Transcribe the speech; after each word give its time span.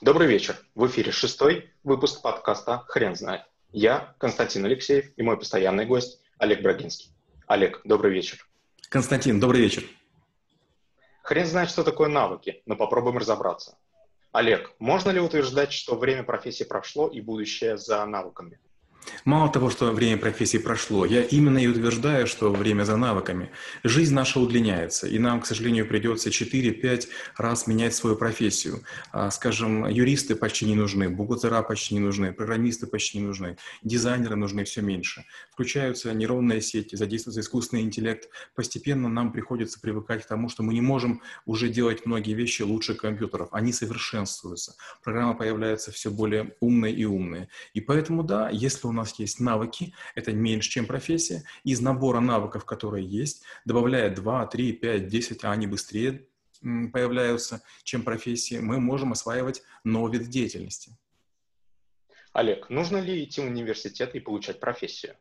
Добрый 0.00 0.28
вечер. 0.28 0.56
В 0.76 0.86
эфире 0.86 1.10
шестой 1.10 1.72
выпуск 1.82 2.22
подкаста 2.22 2.84
«Хрен 2.86 3.16
знает». 3.16 3.42
Я 3.72 4.14
Константин 4.18 4.64
Алексеев 4.64 5.10
и 5.16 5.22
мой 5.22 5.36
постоянный 5.36 5.86
гость 5.86 6.22
Олег 6.38 6.62
Брагинский. 6.62 7.10
Олег, 7.48 7.80
добрый 7.82 8.12
вечер. 8.12 8.46
Константин, 8.90 9.40
добрый 9.40 9.60
вечер. 9.60 9.82
Хрен 11.24 11.46
знает, 11.46 11.68
что 11.68 11.82
такое 11.82 12.08
навыки, 12.08 12.62
но 12.64 12.76
попробуем 12.76 13.18
разобраться. 13.18 13.76
Олег, 14.30 14.70
можно 14.78 15.10
ли 15.10 15.18
утверждать, 15.18 15.72
что 15.72 15.96
время 15.96 16.22
профессии 16.22 16.62
прошло 16.62 17.08
и 17.08 17.20
будущее 17.20 17.76
за 17.76 18.06
навыками? 18.06 18.60
Мало 19.28 19.52
того, 19.52 19.68
что 19.68 19.92
время 19.92 20.16
профессии 20.16 20.56
прошло, 20.56 21.04
я 21.04 21.22
именно 21.22 21.58
и 21.58 21.66
утверждаю, 21.66 22.26
что 22.26 22.50
время 22.50 22.84
за 22.84 22.96
навыками. 22.96 23.50
Жизнь 23.84 24.14
наша 24.14 24.40
удлиняется, 24.40 25.06
и 25.06 25.18
нам, 25.18 25.42
к 25.42 25.46
сожалению, 25.46 25.86
придется 25.86 26.30
4-5 26.30 27.08
раз 27.36 27.66
менять 27.66 27.94
свою 27.94 28.16
профессию. 28.16 28.84
А, 29.12 29.30
скажем, 29.30 29.86
юристы 29.86 30.34
почти 30.34 30.64
не 30.64 30.74
нужны, 30.74 31.10
бухгалтера 31.10 31.60
почти 31.60 31.96
не 31.96 32.00
нужны, 32.00 32.32
программисты 32.32 32.86
почти 32.86 33.18
не 33.18 33.26
нужны, 33.26 33.58
дизайнеры 33.82 34.34
нужны 34.34 34.64
все 34.64 34.80
меньше. 34.80 35.26
Включаются 35.52 36.14
нейронные 36.14 36.62
сети, 36.62 36.96
задействуется 36.96 37.42
искусственный 37.42 37.82
интеллект. 37.82 38.30
Постепенно 38.54 39.10
нам 39.10 39.30
приходится 39.30 39.78
привыкать 39.78 40.22
к 40.22 40.26
тому, 40.26 40.48
что 40.48 40.62
мы 40.62 40.72
не 40.72 40.80
можем 40.80 41.20
уже 41.44 41.68
делать 41.68 42.06
многие 42.06 42.32
вещи 42.32 42.62
лучше 42.62 42.94
компьютеров. 42.94 43.50
Они 43.52 43.74
совершенствуются. 43.74 44.76
Программы 45.04 45.36
появляются 45.36 45.92
все 45.92 46.10
более 46.10 46.54
умные 46.60 46.94
и 46.94 47.04
умные. 47.04 47.50
И 47.74 47.82
поэтому, 47.82 48.22
да, 48.22 48.48
если 48.48 48.86
у 48.86 48.92
нас 48.92 49.17
есть 49.18 49.40
навыки, 49.40 49.94
это 50.14 50.32
меньше, 50.32 50.70
чем 50.70 50.86
профессия. 50.86 51.44
Из 51.64 51.80
набора 51.80 52.20
навыков, 52.20 52.64
которые 52.64 53.06
есть, 53.06 53.42
добавляя 53.64 54.14
2, 54.14 54.46
3, 54.46 54.72
5, 54.72 55.06
10, 55.08 55.44
а 55.44 55.52
они 55.52 55.66
быстрее 55.66 56.26
появляются, 56.60 57.62
чем 57.84 58.02
профессии, 58.02 58.58
мы 58.58 58.80
можем 58.80 59.12
осваивать 59.12 59.62
новый 59.84 60.18
вид 60.18 60.28
деятельности. 60.28 60.96
Олег, 62.32 62.68
нужно 62.68 62.98
ли 62.98 63.24
идти 63.24 63.40
в 63.40 63.44
университет 63.44 64.14
и 64.14 64.20
получать 64.20 64.60
профессию? 64.60 65.16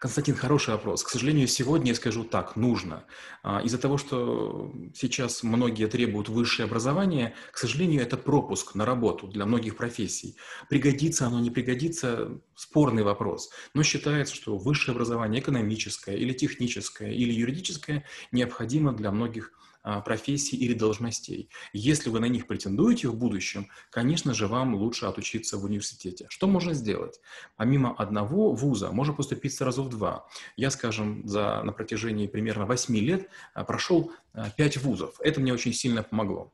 Константин, 0.00 0.34
хороший 0.34 0.70
вопрос. 0.70 1.04
К 1.04 1.10
сожалению, 1.10 1.46
сегодня 1.46 1.88
я 1.88 1.94
скажу 1.94 2.24
так, 2.24 2.56
нужно. 2.56 3.04
А, 3.42 3.60
из-за 3.60 3.76
того, 3.76 3.98
что 3.98 4.72
сейчас 4.94 5.42
многие 5.42 5.88
требуют 5.88 6.30
высшее 6.30 6.64
образование, 6.64 7.34
к 7.52 7.58
сожалению, 7.58 8.00
это 8.00 8.16
пропуск 8.16 8.74
на 8.74 8.86
работу 8.86 9.26
для 9.26 9.44
многих 9.44 9.76
профессий. 9.76 10.36
Пригодится 10.70 11.26
оно, 11.26 11.38
не 11.38 11.50
пригодится– 11.50 12.40
спорный 12.54 13.02
вопрос. 13.02 13.50
Но 13.74 13.82
считается, 13.82 14.34
что 14.34 14.56
высшее 14.56 14.94
образование 14.94 15.42
экономическое 15.42 16.16
или 16.16 16.32
техническое 16.32 17.12
или 17.12 17.34
юридическое 17.34 18.06
необходимо 18.32 18.94
для 18.94 19.10
многих 19.10 19.52
а, 19.52 19.69
профессий 20.04 20.56
или 20.56 20.74
должностей. 20.74 21.48
Если 21.72 22.10
вы 22.10 22.20
на 22.20 22.26
них 22.26 22.46
претендуете 22.46 23.08
в 23.08 23.16
будущем, 23.16 23.68
конечно 23.90 24.34
же, 24.34 24.46
вам 24.46 24.74
лучше 24.74 25.06
отучиться 25.06 25.56
в 25.56 25.64
университете. 25.64 26.26
Что 26.28 26.46
можно 26.46 26.74
сделать? 26.74 27.20
Помимо 27.56 27.94
одного 27.94 28.52
вуза 28.52 28.92
можно 28.92 29.14
поступить 29.14 29.54
сразу 29.54 29.82
в 29.82 29.88
два. 29.88 30.26
Я, 30.56 30.70
скажем, 30.70 31.26
за, 31.26 31.62
на 31.62 31.72
протяжении 31.72 32.26
примерно 32.26 32.66
8 32.66 32.96
лет 32.96 33.28
а, 33.54 33.64
прошел 33.64 34.12
5 34.56 34.76
а, 34.76 34.80
вузов. 34.80 35.20
Это 35.20 35.40
мне 35.40 35.52
очень 35.52 35.72
сильно 35.72 36.02
помогло. 36.02 36.52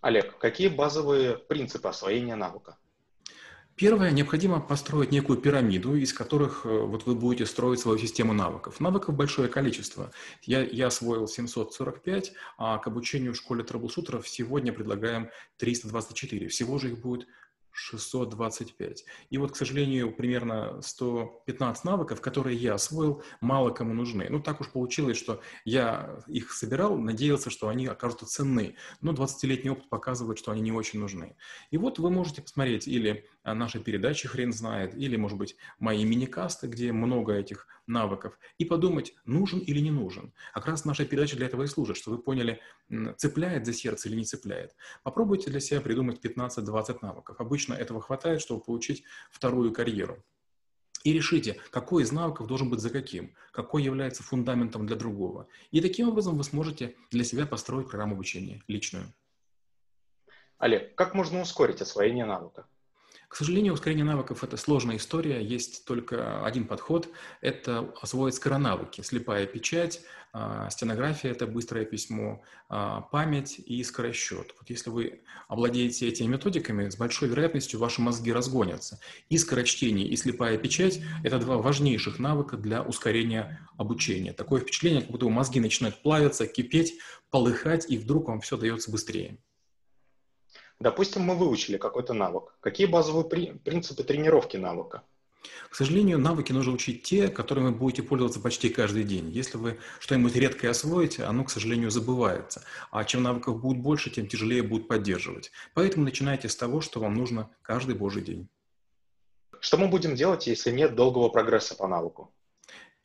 Олег, 0.00 0.38
какие 0.38 0.68
базовые 0.68 1.36
принципы 1.36 1.88
освоения 1.88 2.34
навыка? 2.34 2.78
Первое, 3.80 4.10
необходимо 4.10 4.60
построить 4.60 5.10
некую 5.10 5.38
пирамиду, 5.38 5.94
из 5.94 6.12
которых 6.12 6.66
э, 6.66 6.68
вот 6.68 7.06
вы 7.06 7.14
будете 7.14 7.46
строить 7.46 7.80
свою 7.80 7.96
систему 7.96 8.34
навыков. 8.34 8.78
Навыков 8.78 9.16
большое 9.16 9.48
количество. 9.48 10.10
Я, 10.42 10.60
я 10.60 10.88
освоил 10.88 11.26
745, 11.26 12.34
а 12.58 12.76
к 12.76 12.86
обучению 12.86 13.32
в 13.32 13.38
школе 13.38 13.64
трэблшутеров 13.64 14.28
сегодня 14.28 14.74
предлагаем 14.74 15.30
324. 15.56 16.48
Всего 16.48 16.78
же 16.78 16.90
их 16.90 16.98
будет 16.98 17.26
625. 17.72 19.04
И 19.30 19.38
вот, 19.38 19.52
к 19.52 19.56
сожалению, 19.56 20.14
примерно 20.14 20.80
115 20.82 21.84
навыков, 21.84 22.20
которые 22.20 22.56
я 22.56 22.74
освоил, 22.74 23.22
мало 23.40 23.70
кому 23.70 23.94
нужны. 23.94 24.26
Ну, 24.28 24.40
так 24.40 24.60
уж 24.60 24.70
получилось, 24.70 25.16
что 25.16 25.40
я 25.64 26.20
их 26.26 26.52
собирал, 26.52 26.98
надеялся, 26.98 27.50
что 27.50 27.68
они 27.68 27.86
окажутся 27.86 28.26
ценны. 28.26 28.76
Но 29.00 29.12
20-летний 29.12 29.70
опыт 29.70 29.88
показывает, 29.88 30.38
что 30.38 30.52
они 30.52 30.60
не 30.60 30.72
очень 30.72 31.00
нужны. 31.00 31.36
И 31.70 31.78
вот 31.78 31.98
вы 31.98 32.10
можете 32.10 32.42
посмотреть 32.42 32.86
или 32.88 33.26
наши 33.44 33.80
передачи 33.80 34.28
«Хрен 34.28 34.52
знает», 34.52 34.94
или, 34.94 35.16
может 35.16 35.38
быть, 35.38 35.56
мои 35.78 36.04
мини-касты, 36.04 36.66
где 36.66 36.92
много 36.92 37.32
этих 37.34 37.66
навыков, 37.86 38.38
и 38.58 38.64
подумать, 38.64 39.14
нужен 39.24 39.60
или 39.60 39.80
не 39.80 39.90
нужен. 39.90 40.32
А 40.52 40.60
как 40.60 40.68
раз 40.68 40.84
наша 40.84 41.04
передача 41.04 41.36
для 41.36 41.46
этого 41.46 41.64
и 41.64 41.66
служит, 41.66 41.96
что 41.96 42.10
вы 42.10 42.18
поняли, 42.18 42.60
цепляет 43.16 43.66
за 43.66 43.72
сердце 43.72 44.08
или 44.08 44.16
не 44.16 44.24
цепляет. 44.24 44.74
Попробуйте 45.02 45.50
для 45.50 45.60
себя 45.60 45.80
придумать 45.80 46.24
15-20 46.24 46.98
навыков. 47.02 47.36
Обычно 47.38 47.74
этого 47.74 48.00
хватает, 48.00 48.40
чтобы 48.40 48.62
получить 48.62 49.04
вторую 49.30 49.72
карьеру. 49.72 50.24
И 51.02 51.14
решите, 51.14 51.58
какой 51.70 52.02
из 52.02 52.12
навыков 52.12 52.46
должен 52.46 52.68
быть 52.68 52.80
за 52.80 52.90
каким, 52.90 53.34
какой 53.52 53.82
является 53.82 54.22
фундаментом 54.22 54.86
для 54.86 54.96
другого. 54.96 55.48
И 55.70 55.80
таким 55.80 56.08
образом 56.08 56.36
вы 56.36 56.44
сможете 56.44 56.94
для 57.10 57.24
себя 57.24 57.46
построить 57.46 57.88
программу 57.88 58.14
обучения 58.14 58.62
личную. 58.68 59.06
Олег, 60.58 60.94
как 60.94 61.14
можно 61.14 61.40
ускорить 61.40 61.80
освоение 61.80 62.26
навыка? 62.26 62.66
К 63.30 63.36
сожалению, 63.36 63.74
ускорение 63.74 64.04
навыков– 64.04 64.42
это 64.42 64.56
сложная 64.56 64.96
история. 64.96 65.40
Есть 65.40 65.84
только 65.84 66.44
один 66.44 66.66
подход– 66.66 67.08
это 67.40 67.94
освоить 68.02 68.34
скоронавыки. 68.34 69.02
Слепая 69.02 69.46
печать, 69.46 70.00
а, 70.32 70.68
стенография– 70.68 71.30
это 71.30 71.46
быстрое 71.46 71.84
письмо, 71.84 72.42
а, 72.68 73.02
память 73.02 73.60
и 73.60 73.84
скоросчет. 73.84 74.52
Вот 74.58 74.68
если 74.68 74.90
вы 74.90 75.20
овладеете 75.46 76.08
этими 76.08 76.26
методиками, 76.26 76.88
с 76.88 76.96
большой 76.96 77.28
вероятностью 77.28 77.78
ваши 77.78 78.00
мозги 78.02 78.32
разгонятся. 78.32 78.98
И 79.28 79.38
скорочтение, 79.38 80.08
и 80.08 80.16
слепая 80.16 80.58
печать– 80.58 81.00
это 81.22 81.38
два 81.38 81.58
важнейших 81.58 82.18
навыка 82.18 82.56
для 82.56 82.82
ускорения 82.82 83.64
обучения. 83.78 84.32
Такое 84.32 84.60
впечатление, 84.60 85.02
как 85.02 85.12
будто 85.12 85.28
мозги 85.28 85.60
начинают 85.60 86.02
плавиться, 86.02 86.48
кипеть, 86.48 86.98
полыхать, 87.30 87.88
и 87.88 87.96
вдруг 87.96 88.26
вам 88.26 88.40
все 88.40 88.56
дается 88.56 88.90
быстрее. 88.90 89.38
Допустим, 90.80 91.22
мы 91.22 91.34
выучили 91.34 91.76
какой-то 91.76 92.14
навык. 92.14 92.54
Какие 92.60 92.86
базовые 92.86 93.28
при... 93.28 93.52
принципы 93.52 94.02
тренировки 94.02 94.56
навыка? 94.56 95.02
К 95.68 95.74
сожалению, 95.74 96.18
навыки 96.18 96.52
нужно 96.52 96.72
учить 96.72 97.02
те, 97.02 97.28
которыми 97.28 97.66
вы 97.66 97.74
будете 97.74 98.02
пользоваться 98.02 98.40
почти 98.40 98.70
каждый 98.70 99.04
день. 99.04 99.30
Если 99.30 99.58
вы 99.58 99.78
что-нибудь 100.00 100.34
редкое 100.34 100.70
освоите, 100.70 101.24
оно, 101.24 101.44
к 101.44 101.50
сожалению, 101.50 101.90
забывается. 101.90 102.64
А 102.90 103.04
чем 103.04 103.22
навыков 103.22 103.60
будет 103.60 103.82
больше, 103.82 104.10
тем 104.10 104.26
тяжелее 104.26 104.62
будет 104.62 104.88
поддерживать. 104.88 105.50
Поэтому 105.74 106.04
начинайте 106.04 106.48
с 106.48 106.56
того, 106.56 106.80
что 106.80 106.98
вам 107.00 107.14
нужно 107.14 107.50
каждый 107.62 107.94
божий 107.94 108.22
день. 108.22 108.48
Что 109.60 109.76
мы 109.76 109.88
будем 109.88 110.14
делать, 110.14 110.46
если 110.46 110.70
нет 110.70 110.94
долгого 110.94 111.28
прогресса 111.28 111.74
по 111.74 111.86
навыку? 111.86 112.32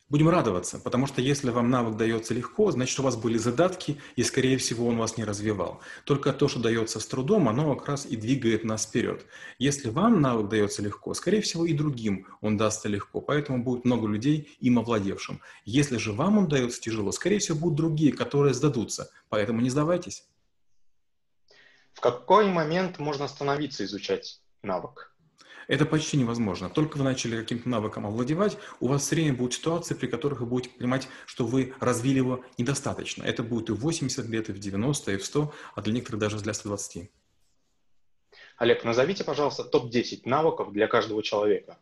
Будем 0.08 0.28
радоваться, 0.28 0.78
потому 0.78 1.08
что 1.08 1.20
если 1.20 1.50
вам 1.50 1.68
навык 1.68 1.96
дается 1.96 2.32
легко, 2.32 2.70
значит, 2.70 2.96
у 3.00 3.02
вас 3.02 3.16
были 3.16 3.38
задатки, 3.38 4.00
и, 4.14 4.22
скорее 4.22 4.56
всего, 4.56 4.86
он 4.86 4.98
вас 4.98 5.16
не 5.16 5.24
развивал. 5.24 5.80
Только 6.04 6.32
то, 6.32 6.46
что 6.46 6.60
дается 6.60 7.00
с 7.00 7.06
трудом, 7.08 7.48
оно 7.48 7.74
как 7.74 7.88
раз 7.88 8.06
и 8.06 8.14
двигает 8.14 8.62
нас 8.62 8.86
вперед. 8.86 9.26
Если 9.58 9.90
вам 9.90 10.20
навык 10.20 10.48
дается 10.48 10.80
легко, 10.80 11.12
скорее 11.12 11.40
всего, 11.40 11.66
и 11.66 11.72
другим 11.72 12.28
он 12.40 12.56
дастся 12.56 12.88
легко, 12.88 13.20
поэтому 13.20 13.64
будет 13.64 13.84
много 13.84 14.06
людей 14.06 14.56
им 14.60 14.78
овладевшим. 14.78 15.40
Если 15.64 15.96
же 15.96 16.12
вам 16.12 16.38
он 16.38 16.46
дается 16.46 16.80
тяжело, 16.80 17.10
скорее 17.10 17.40
всего, 17.40 17.58
будут 17.58 17.76
другие, 17.76 18.12
которые 18.12 18.54
сдадутся, 18.54 19.10
поэтому 19.28 19.60
не 19.60 19.70
сдавайтесь. 19.70 20.24
В 21.94 22.00
какой 22.00 22.46
момент 22.46 23.00
можно 23.00 23.24
остановиться 23.24 23.84
изучать 23.84 24.40
навык? 24.62 25.15
Это 25.68 25.84
почти 25.84 26.16
невозможно. 26.16 26.70
Только 26.70 26.96
вы 26.96 27.04
начали 27.04 27.36
каким-то 27.36 27.68
навыком 27.68 28.06
овладевать, 28.06 28.56
у 28.80 28.88
вас 28.88 29.02
все 29.02 29.16
время 29.16 29.34
будут 29.34 29.54
ситуации, 29.54 29.94
при 29.94 30.06
которых 30.06 30.40
вы 30.40 30.46
будете 30.46 30.70
понимать, 30.74 31.08
что 31.26 31.44
вы 31.44 31.74
развили 31.80 32.18
его 32.18 32.44
недостаточно. 32.56 33.24
Это 33.24 33.42
будет 33.42 33.70
и 33.70 33.72
в 33.72 33.80
80 33.80 34.26
лет, 34.26 34.48
и 34.48 34.52
в 34.52 34.58
90, 34.58 35.12
и 35.12 35.16
в 35.16 35.24
100, 35.24 35.52
а 35.74 35.82
для 35.82 35.92
некоторых 35.92 36.20
даже 36.20 36.38
для 36.38 36.54
120. 36.54 37.10
Олег, 38.58 38.84
назовите, 38.84 39.24
пожалуйста, 39.24 39.64
топ-10 39.64 40.22
навыков 40.24 40.72
для 40.72 40.86
каждого 40.86 41.22
человека. 41.22 41.78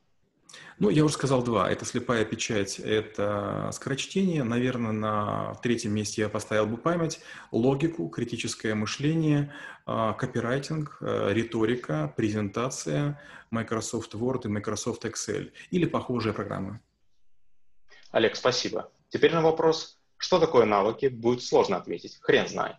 Ну, 0.78 0.90
я 0.90 1.04
уже 1.04 1.14
сказал 1.14 1.42
два. 1.42 1.70
Это 1.70 1.84
слепая 1.84 2.24
печать, 2.24 2.78
это 2.78 3.70
скорочтение. 3.72 4.42
Наверное, 4.42 4.92
на 4.92 5.54
третьем 5.62 5.92
месте 5.92 6.22
я 6.22 6.28
поставил 6.28 6.66
бы 6.66 6.76
память, 6.76 7.20
логику, 7.52 8.08
критическое 8.08 8.74
мышление, 8.74 9.52
а, 9.86 10.14
копирайтинг, 10.14 10.98
а, 11.00 11.32
риторика, 11.32 12.12
презентация, 12.16 13.20
Microsoft 13.50 14.14
Word 14.14 14.42
и 14.44 14.48
Microsoft 14.48 15.04
Excel 15.04 15.52
или 15.70 15.86
похожие 15.86 16.32
программы. 16.32 16.80
Олег, 18.10 18.34
спасибо. 18.36 18.90
Теперь 19.08 19.32
на 19.32 19.42
вопрос, 19.42 19.98
что 20.16 20.40
такое 20.40 20.64
навыки, 20.64 21.06
будет 21.06 21.42
сложно 21.42 21.76
ответить. 21.76 22.18
Хрен 22.20 22.48
знает. 22.48 22.76